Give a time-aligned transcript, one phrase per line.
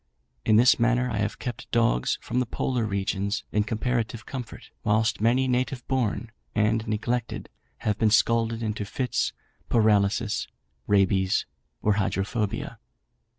[0.45, 5.21] In this manner I have kept dogs from the polar regions, in comparative comfort, whilst
[5.21, 7.49] many native born and neglected
[7.85, 9.31] have been scalded into fits,
[9.69, 10.47] paralysis,
[10.87, 11.45] rabies,
[11.83, 12.79] or hydrophobia.